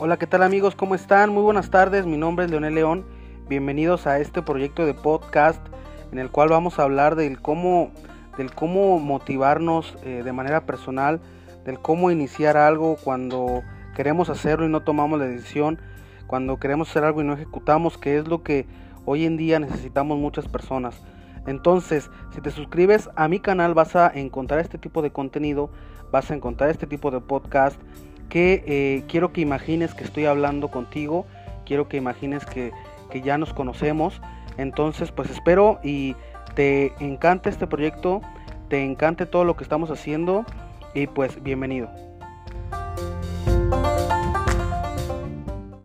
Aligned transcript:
Hola, 0.00 0.16
¿qué 0.16 0.28
tal 0.28 0.44
amigos? 0.44 0.76
¿Cómo 0.76 0.94
están? 0.94 1.30
Muy 1.30 1.42
buenas 1.42 1.70
tardes, 1.70 2.06
mi 2.06 2.16
nombre 2.16 2.44
es 2.44 2.52
Leonel 2.52 2.76
León. 2.76 3.04
Bienvenidos 3.48 4.06
a 4.06 4.20
este 4.20 4.42
proyecto 4.42 4.86
de 4.86 4.94
podcast 4.94 5.60
en 6.12 6.20
el 6.20 6.30
cual 6.30 6.50
vamos 6.50 6.78
a 6.78 6.84
hablar 6.84 7.16
del 7.16 7.40
cómo, 7.42 7.90
del 8.36 8.54
cómo 8.54 9.00
motivarnos 9.00 9.98
eh, 10.04 10.22
de 10.24 10.32
manera 10.32 10.66
personal, 10.66 11.20
del 11.64 11.80
cómo 11.80 12.12
iniciar 12.12 12.56
algo 12.56 12.96
cuando 13.02 13.64
queremos 13.96 14.30
hacerlo 14.30 14.66
y 14.66 14.68
no 14.68 14.84
tomamos 14.84 15.18
la 15.18 15.26
decisión, 15.26 15.80
cuando 16.28 16.60
queremos 16.60 16.90
hacer 16.90 17.02
algo 17.02 17.20
y 17.22 17.24
no 17.24 17.32
ejecutamos, 17.32 17.98
que 17.98 18.18
es 18.18 18.28
lo 18.28 18.44
que 18.44 18.68
hoy 19.04 19.24
en 19.24 19.36
día 19.36 19.58
necesitamos 19.58 20.16
muchas 20.16 20.46
personas. 20.46 21.02
Entonces, 21.48 22.08
si 22.32 22.40
te 22.40 22.52
suscribes 22.52 23.10
a 23.16 23.26
mi 23.26 23.40
canal 23.40 23.74
vas 23.74 23.96
a 23.96 24.12
encontrar 24.14 24.60
este 24.60 24.78
tipo 24.78 25.02
de 25.02 25.10
contenido, 25.10 25.70
vas 26.12 26.30
a 26.30 26.34
encontrar 26.34 26.70
este 26.70 26.86
tipo 26.86 27.10
de 27.10 27.20
podcast 27.20 27.80
que 28.28 28.64
eh, 28.66 29.04
quiero 29.08 29.32
que 29.32 29.40
imagines 29.40 29.94
que 29.94 30.04
estoy 30.04 30.26
hablando 30.26 30.68
contigo, 30.68 31.26
quiero 31.64 31.88
que 31.88 31.96
imagines 31.96 32.44
que, 32.46 32.72
que 33.10 33.20
ya 33.20 33.38
nos 33.38 33.52
conocemos. 33.52 34.20
Entonces, 34.56 35.12
pues 35.12 35.30
espero 35.30 35.78
y 35.82 36.16
te 36.54 36.92
encante 37.00 37.48
este 37.48 37.66
proyecto, 37.66 38.20
te 38.68 38.84
encante 38.84 39.26
todo 39.26 39.44
lo 39.44 39.56
que 39.56 39.62
estamos 39.62 39.90
haciendo 39.90 40.44
y 40.94 41.06
pues 41.06 41.42
bienvenido. 41.42 42.07